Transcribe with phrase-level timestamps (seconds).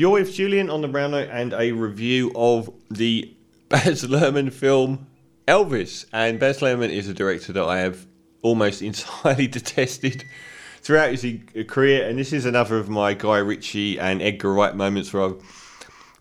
[0.00, 3.36] You're with Julian on the Brown Note and a review of the
[3.68, 5.06] Baz Luhrmann film
[5.46, 6.06] Elvis.
[6.10, 8.06] And Baz Luhrmann is a director that I have
[8.40, 10.24] almost entirely detested
[10.80, 11.26] throughout his
[11.68, 12.08] career.
[12.08, 15.42] And this is another of my Guy Ritchie and Edgar Wright moments where I've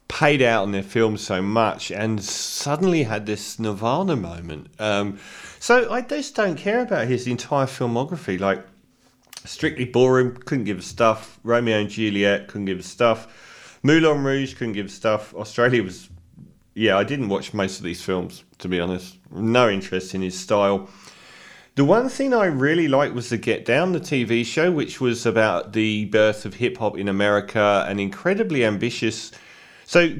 [0.09, 4.67] paid out on their films so much and suddenly had this Nirvana moment.
[4.77, 5.19] Um,
[5.59, 8.41] so I just don't care about his entire filmography.
[8.41, 8.61] Like,
[9.45, 11.39] Strictly Boring, couldn't give a stuff.
[11.45, 13.29] Romeo and Juliet, couldn't give a stuff.
[13.81, 15.33] Moulin Rouge, couldn't give stuff.
[15.33, 16.09] Australia was,
[16.73, 19.17] yeah, I didn't watch most of these films, to be honest.
[19.31, 20.89] No interest in his style.
[21.75, 25.25] The one thing I really liked was the Get Down, the TV show, which was
[25.25, 29.31] about the birth of hip hop in America, and incredibly ambitious.
[29.85, 30.15] So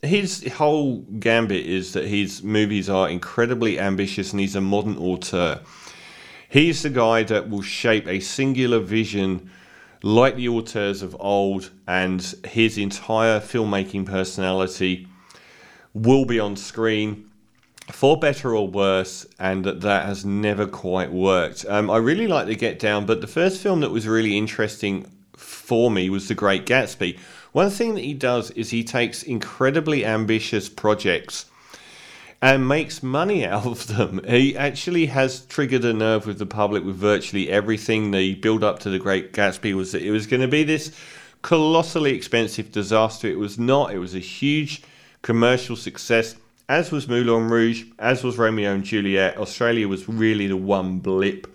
[0.00, 5.60] his whole gambit is that his movies are incredibly ambitious, and he's a modern auteur.
[6.48, 9.50] He's the guy that will shape a singular vision
[10.02, 15.06] like the auteurs of old, and his entire filmmaking personality
[15.92, 17.28] will be on screen
[17.92, 21.64] for better or worse, and that that has never quite worked.
[21.68, 25.10] Um, I really like the Get Down, but the first film that was really interesting
[25.36, 27.18] for me was The Great Gatsby.
[27.52, 31.49] One thing that he does is he takes incredibly ambitious projects
[32.42, 34.20] and makes money out of them.
[34.26, 38.10] He actually has triggered a nerve with the public with virtually everything.
[38.10, 40.92] The build up to the Great Gatsby was that it was going to be this
[41.42, 43.28] colossally expensive disaster.
[43.28, 43.92] It was not.
[43.92, 44.82] It was a huge
[45.22, 46.36] commercial success,
[46.68, 49.36] as was Moulin Rouge, as was Romeo and Juliet.
[49.36, 51.46] Australia was really the one blip.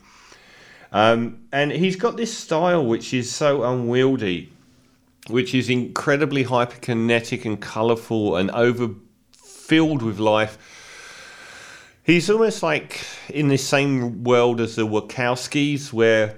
[0.91, 4.53] Um, and he's got this style which is so unwieldy,
[5.27, 8.91] which is incredibly hyperkinetic and colourful and over
[9.33, 10.57] filled with life
[12.05, 16.37] He's almost like in the same world as the Wachowskis, where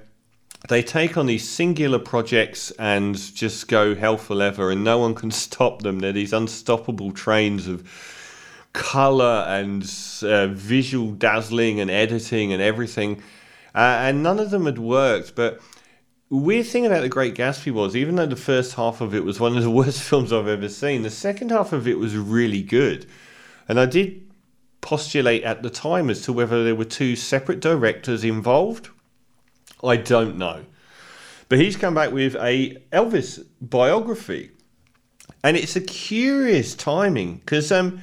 [0.70, 5.14] they take on these singular projects and just go hell for leather, and no one
[5.14, 6.00] can stop them.
[6.00, 7.86] They're these unstoppable trains of
[8.72, 9.84] color and
[10.24, 13.22] uh, visual dazzling and editing and everything.
[13.76, 15.36] Uh, and none of them had worked.
[15.36, 15.60] But
[16.30, 19.38] weird thing about The Great Gatsby was, even though the first half of it was
[19.38, 22.64] one of the worst films I've ever seen, the second half of it was really
[22.64, 23.06] good.
[23.68, 24.27] And I did
[24.88, 28.88] postulate at the time as to whether there were two separate directors involved.
[29.84, 30.64] I don't know.
[31.50, 34.52] But he's come back with a Elvis biography.
[35.44, 38.00] And it's a curious timing because um,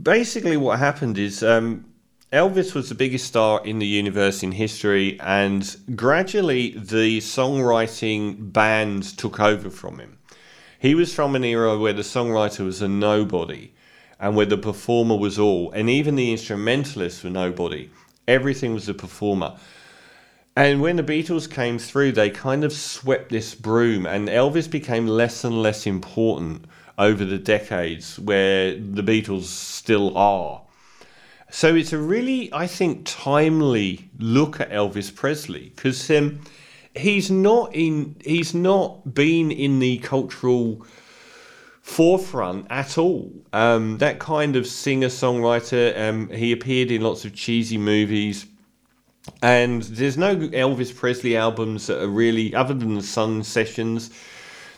[0.00, 1.84] basically what happened is um,
[2.32, 9.12] Elvis was the biggest star in the universe in history, and gradually the songwriting bands
[9.12, 10.16] took over from him.
[10.78, 13.74] He was from an era where the songwriter was a nobody
[14.20, 17.88] and where the performer was all, and even the instrumentalists were nobody.
[18.26, 19.56] Everything was the performer.
[20.56, 25.06] And when the Beatles came through, they kind of swept this broom, and Elvis became
[25.06, 26.64] less and less important
[26.98, 30.62] over the decades, where the Beatles still are.
[31.50, 36.40] So it's a really, I think, timely look at Elvis Presley because um,
[36.94, 40.84] he's not in, he's not been in the cultural
[41.88, 43.32] forefront at all.
[43.54, 45.98] Um, that kind of singer songwriter.
[45.98, 48.46] Um, he appeared in lots of cheesy movies.
[49.42, 54.10] And there's no Elvis Presley albums that are really, other than the Sun Sessions,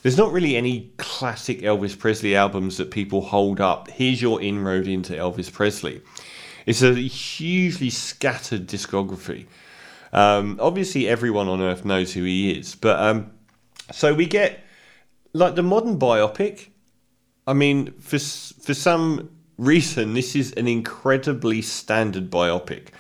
[0.03, 3.91] there's not really any classic Elvis Presley albums that people hold up.
[3.91, 6.01] Here's your inroad into Elvis Presley.
[6.65, 9.47] It's a hugely scattered discography.
[10.13, 13.33] Um, obviously, everyone on earth knows who he is, but um,
[13.93, 14.61] so we get
[15.33, 16.70] like the modern biopic
[17.51, 19.29] I mean, for for some
[19.59, 22.91] reason, this is an incredibly standard biopic.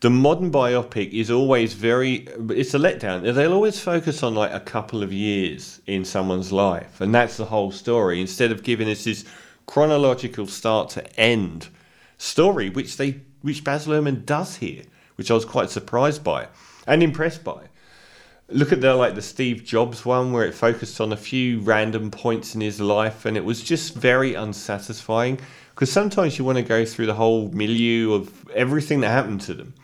[0.00, 2.26] The modern biopic is always very.
[2.48, 3.34] It's a letdown.
[3.34, 7.44] They'll always focus on like a couple of years in someone's life, and that's the
[7.44, 8.22] whole story.
[8.22, 9.26] Instead of giving us this
[9.66, 11.68] chronological start to end
[12.16, 14.84] story, which they which Baz Luhrmann does here,
[15.16, 16.48] which I was quite surprised by
[16.86, 17.64] and impressed by
[18.48, 22.10] look at the like the Steve Jobs one where it focused on a few random
[22.10, 25.38] points in his life and it was just very unsatisfying
[25.74, 29.54] because sometimes you want to go through the whole milieu of everything that happened to
[29.54, 29.74] them.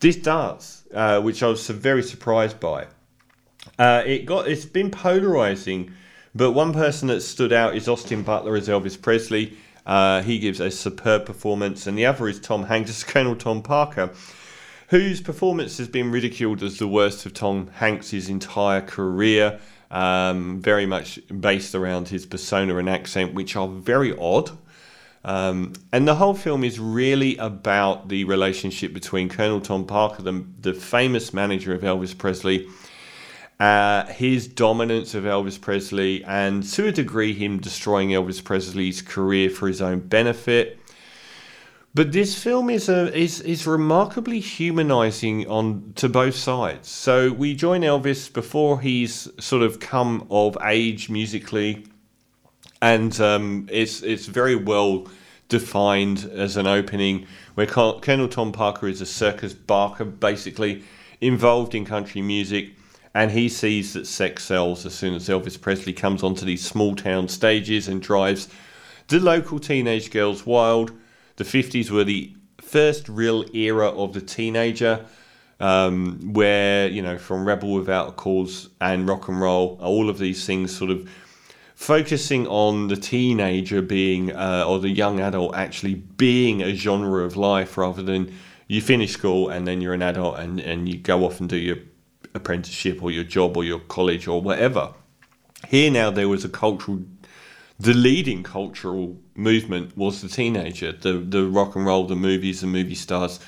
[0.00, 2.86] This does, uh, which I was very surprised by.
[3.78, 5.92] Uh, it got it's been polarizing,
[6.34, 9.56] but one person that stood out is Austin Butler as Elvis Presley.
[9.84, 13.62] Uh, he gives a superb performance, and the other is Tom Hanks, as Colonel Tom
[13.62, 14.10] Parker
[14.88, 19.58] whose performance has been ridiculed as the worst of Tom Hanks's entire career.
[19.90, 24.50] Um, very much based around his persona and accent, which are very odd.
[25.24, 30.44] Um, and the whole film is really about the relationship between Colonel Tom Parker, the,
[30.60, 32.68] the famous manager of Elvis Presley,
[33.58, 39.50] uh, his dominance of Elvis Presley, and to a degree, him destroying Elvis Presley's career
[39.50, 40.77] for his own benefit.
[41.94, 46.88] But this film is a is is remarkably humanizing on to both sides.
[46.88, 51.86] So we join Elvis before he's sort of come of age musically,
[52.80, 55.08] and um, it's it's very well
[55.48, 60.84] defined as an opening where Colonel Tom Parker is a circus barker, basically
[61.20, 62.70] involved in country music
[63.14, 66.94] and he sees that sex sells as soon as Elvis Presley comes onto these small
[66.94, 68.48] town stages and drives
[69.08, 70.92] the local teenage girls wild.
[71.38, 75.06] The 50s were the first real era of the teenager,
[75.60, 80.18] um, where, you know, from Rebel Without a Cause and rock and roll, all of
[80.18, 81.08] these things sort of
[81.76, 87.36] focusing on the teenager being, uh, or the young adult actually being a genre of
[87.36, 88.34] life rather than
[88.66, 91.56] you finish school and then you're an adult and, and you go off and do
[91.56, 91.76] your
[92.34, 94.92] apprenticeship or your job or your college or whatever.
[95.68, 97.04] Here now there was a cultural,
[97.78, 102.66] the leading cultural movement was the teenager, the the rock and roll, the movies, the
[102.66, 103.40] movie stars.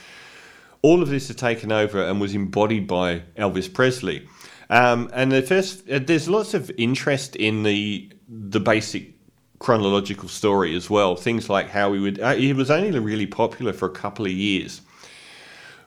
[0.83, 4.27] All of this had taken over and was embodied by Elvis Presley.
[4.71, 9.15] Um, and the first, uh, there's lots of interest in the the basic
[9.59, 11.17] chronological story as well.
[11.17, 14.33] Things like how he would, uh, he was only really popular for a couple of
[14.33, 14.81] years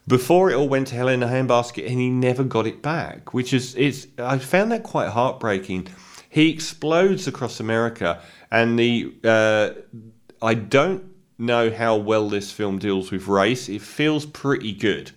[0.07, 3.33] before it all went to hell in a handbasket and he never got it back,
[3.33, 5.87] which is, is I found that quite heartbreaking.
[6.33, 8.19] He explodes across America,
[8.49, 9.69] and the uh,
[10.41, 11.03] I don't
[11.37, 13.69] know how well this film deals with race.
[13.69, 15.11] It feels pretty good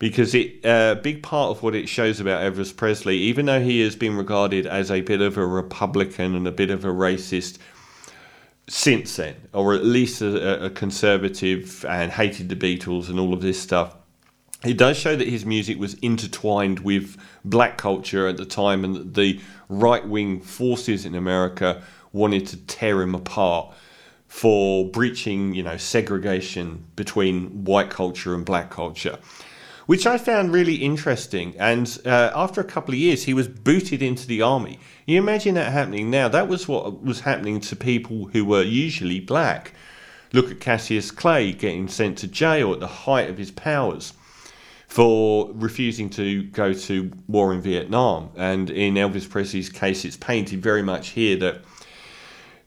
[0.00, 3.60] because it a uh, big part of what it shows about Elvis Presley, even though
[3.60, 6.88] he has been regarded as a bit of a Republican and a bit of a
[6.88, 7.58] racist
[8.68, 13.42] since then, or at least a, a conservative and hated the Beatles and all of
[13.42, 13.94] this stuff
[14.64, 18.94] it does show that his music was intertwined with black culture at the time and
[18.94, 21.82] that the right wing forces in America
[22.12, 23.74] wanted to tear him apart
[24.28, 29.18] for breaching, you know, segregation between white culture and black culture,
[29.86, 31.54] which I found really interesting.
[31.58, 34.78] And uh, after a couple of years, he was booted into the army.
[35.06, 36.28] You imagine that happening now?
[36.28, 39.72] That was what was happening to people who were usually black.
[40.32, 44.14] Look at Cassius Clay getting sent to jail at the height of his powers
[44.92, 48.28] for refusing to go to war in Vietnam.
[48.36, 51.62] And in Elvis Presley's case, it's painted very much here that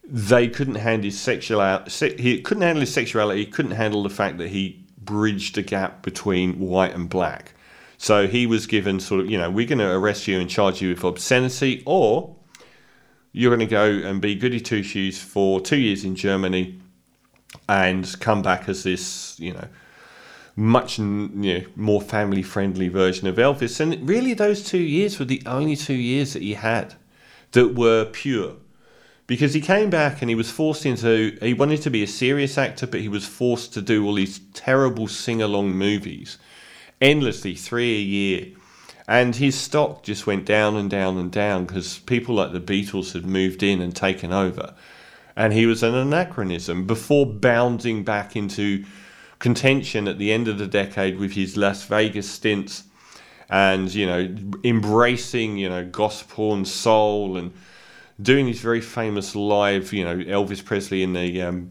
[0.04, 2.16] they couldn't handle his sexuality.
[2.18, 3.46] He couldn't handle his sexuality.
[3.46, 7.54] Couldn't handle the fact that he bridged the gap between white and black.
[8.00, 10.82] So he was given sort of, you know, we're going to arrest you and charge
[10.82, 12.36] you with obscenity, or
[13.34, 16.82] you're going to go and be goody two shoes for two years in Germany
[17.70, 19.68] and come back as this, you know,
[20.56, 23.80] much you know, more family friendly version of Elvis.
[23.80, 26.96] And really, those two years were the only two years that he had
[27.52, 28.54] that were pure.
[29.28, 32.58] Because he came back and he was forced into, he wanted to be a serious
[32.58, 36.38] actor, but he was forced to do all these terrible sing along movies,
[37.02, 38.48] endlessly, three a year.
[39.08, 43.14] And his stock just went down and down and down because people like the Beatles
[43.14, 44.76] had moved in and taken over.
[45.36, 48.86] And he was an anachronism before bounding back into
[49.40, 52.84] contention at the end of the decade with his Las Vegas stints
[53.50, 57.54] and, you know, embracing, you know, gospel and soul and
[58.22, 61.70] doing these very famous live, you know, Elvis Presley in the, um,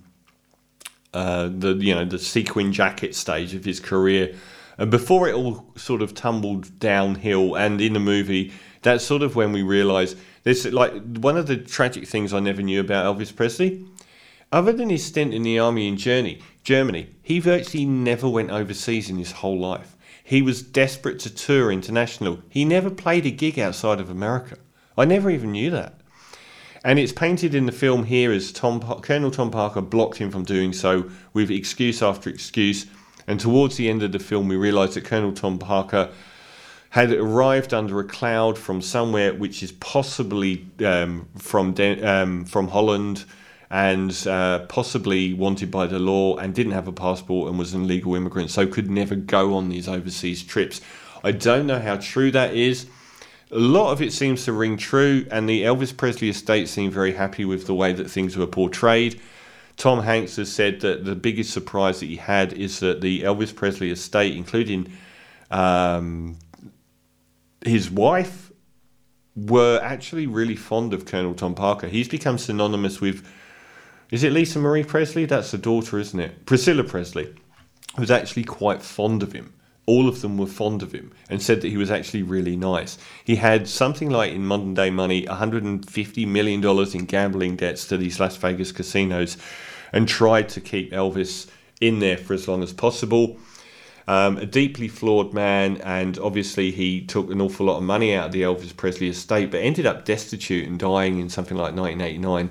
[1.15, 4.35] uh, the you know, the sequin jacket stage of his career.
[4.77, 8.53] And before it all sort of tumbled downhill, and in the movie,
[8.83, 10.65] that's sort of when we realise this.
[10.67, 13.87] Like one of the tragic things I never knew about Elvis Presley,
[14.53, 17.11] other than his stint in the army in Journey, Germany.
[17.23, 19.97] He virtually never went overseas in his whole life.
[20.25, 22.41] He was desperate to tour international.
[22.49, 24.57] He never played a gig outside of America.
[24.97, 26.01] I never even knew that.
[26.83, 30.45] And it's painted in the film here as Tom, Colonel Tom Parker blocked him from
[30.45, 32.87] doing so with excuse after excuse.
[33.27, 36.11] And towards the end of the film, we realise that Colonel Tom Parker
[36.91, 43.25] had arrived under a cloud from somewhere, which is possibly um, from um, from Holland
[43.75, 47.83] and uh, possibly wanted by the law and didn't have a passport and was an
[47.83, 50.81] illegal immigrant, so could never go on these overseas trips.
[51.25, 52.87] I don't know how true that is.
[53.51, 57.15] A lot of it seems to ring true, and the Elvis Presley estate seemed very
[57.15, 59.21] happy with the way that things were portrayed.
[59.77, 63.53] Tom Hanks has said that the biggest surprise that he had is that the Elvis
[63.53, 64.93] Presley estate, including
[65.51, 66.39] um,
[67.67, 68.53] his wife,
[69.35, 71.89] were actually really fond of Colonel Tom Parker.
[71.89, 73.27] He's become synonymous with
[74.11, 75.25] is it Lisa Marie Presley?
[75.25, 76.47] That's the daughter, isn't it?
[76.47, 77.35] Priscilla Presley,
[77.97, 79.53] who's actually quite fond of him.
[79.87, 82.97] all of them were fond of him and said that he was actually really nice.
[83.25, 88.19] He had something like in modern day money $150 million in gambling debts to these
[88.19, 89.37] Las Vegas casinos
[89.93, 91.49] and tried to keep Elvis
[91.81, 93.39] in there for as long as possible.
[94.07, 98.27] Um, a deeply flawed man, and obviously he took an awful lot of money out
[98.27, 102.51] of the Elvis Presley estate, but ended up destitute and dying in something like 1989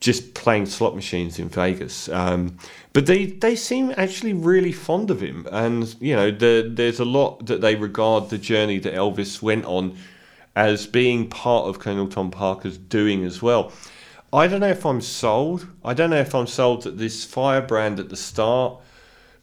[0.00, 2.08] just playing slot machines in Vegas.
[2.08, 2.56] Um,
[2.92, 7.04] but they, they seem actually really fond of him, and you know the, there's a
[7.04, 9.96] lot that they regard the journey that Elvis went on
[10.56, 13.72] as being part of Colonel Tom Parker's doing as well.
[14.32, 15.66] I don't know if I'm sold.
[15.84, 18.80] I don't know if I'm sold that this firebrand at the start,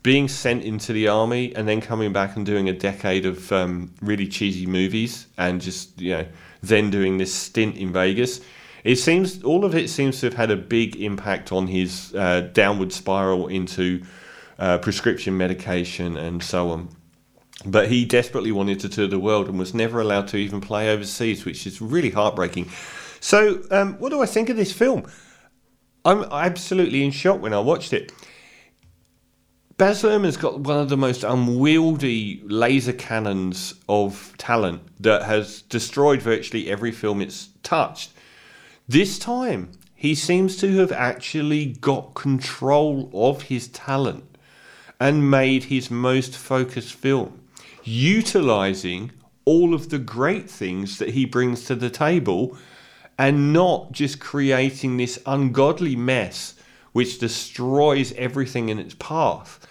[0.01, 3.93] being sent into the army and then coming back and doing a decade of um,
[4.01, 6.25] really cheesy movies and just you know
[6.63, 8.41] then doing this stint in Vegas
[8.83, 12.41] it seems all of it seems to have had a big impact on his uh,
[12.53, 14.03] downward spiral into
[14.59, 16.89] uh, prescription medication and so on.
[17.65, 20.89] But he desperately wanted to tour the world and was never allowed to even play
[20.89, 22.69] overseas, which is really heartbreaking.
[23.19, 25.09] So, um, what do I think of this film?
[26.05, 28.13] I'm absolutely in shock when I watched it.
[29.77, 36.21] Baz Luhrmann's got one of the most unwieldy laser cannons of talent that has destroyed
[36.21, 38.11] virtually every film it's touched.
[38.89, 44.37] This time, he seems to have actually got control of his talent
[44.97, 47.41] and made his most focused film,
[47.83, 49.11] utilizing
[49.43, 52.57] all of the great things that he brings to the table
[53.17, 56.53] and not just creating this ungodly mess
[56.93, 59.67] which destroys everything in its path.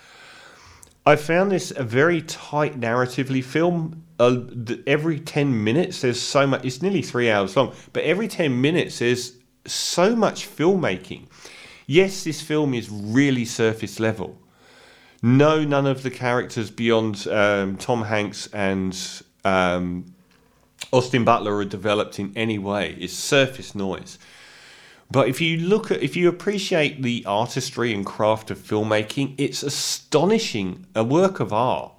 [1.07, 4.41] I found this a very tight narratively film uh,
[4.87, 8.99] every 10 minutes there's so much it's nearly three hours long but every 10 minutes
[8.99, 11.27] there's so much filmmaking.
[11.87, 14.39] Yes this film is really surface level.
[15.23, 18.97] No none of the characters beyond um, tom hanks and
[19.45, 20.15] um,
[20.93, 22.97] austin butler are developed in any way.
[22.99, 24.19] It's surface noise.
[25.11, 29.63] But if you look at if you appreciate the artistry and craft of filmmaking it's
[29.63, 31.93] astonishing a work of art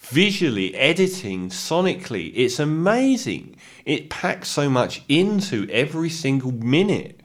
[0.00, 2.32] visually, editing, sonically.
[2.34, 3.56] It's amazing.
[3.84, 7.20] It packs so much into every single minute.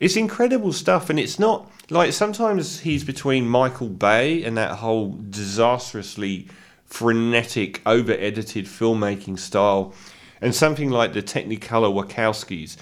[0.00, 5.10] It's incredible stuff, and it's not like sometimes he's between Michael Bay and that whole
[5.12, 6.48] disastrously
[6.86, 9.94] frenetic, over edited filmmaking style,
[10.40, 12.76] and something like the Technicolor Wachowskis.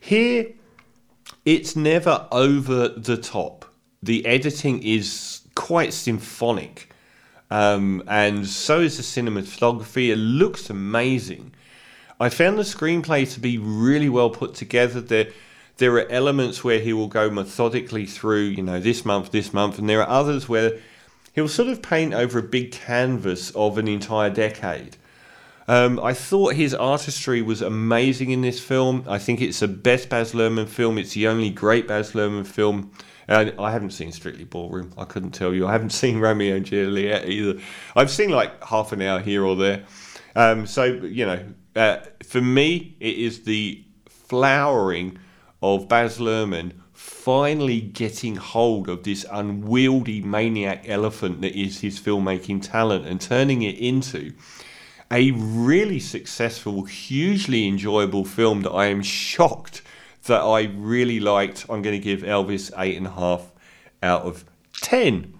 [0.00, 0.46] Here,
[1.44, 3.66] it's never over the top.
[4.02, 6.93] The editing is quite symphonic
[7.54, 10.08] um, and so is the cinematography.
[10.08, 11.52] It looks amazing.
[12.18, 15.00] I found the screenplay to be really well put together.
[15.00, 15.28] There,
[15.76, 19.78] there are elements where he will go methodically through, you know, this month, this month,
[19.78, 20.80] and there are others where
[21.32, 24.96] he'll sort of paint over a big canvas of an entire decade.
[25.68, 29.04] Um, I thought his artistry was amazing in this film.
[29.06, 30.98] I think it's the best Baz Luhrmann film.
[30.98, 32.90] It's the only great Baz Luhrmann film
[33.28, 34.92] and I haven't seen Strictly Ballroom.
[34.98, 35.66] I couldn't tell you.
[35.66, 37.60] I haven't seen Romeo and Juliet either.
[37.96, 39.84] I've seen like half an hour here or there.
[40.36, 41.44] Um, so you know,
[41.76, 45.18] uh, for me, it is the flowering
[45.62, 52.62] of Baz Luhrmann finally getting hold of this unwieldy maniac elephant that is his filmmaking
[52.62, 54.32] talent and turning it into
[55.10, 59.82] a really successful, hugely enjoyable film that I am shocked
[60.24, 61.66] that I really liked.
[61.68, 63.52] I'm going to give Elvis eight and a half
[64.02, 64.44] out of
[64.80, 65.33] ten.